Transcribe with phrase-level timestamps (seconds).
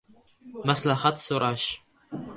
[0.69, 1.71] —Maslahat so‘rash.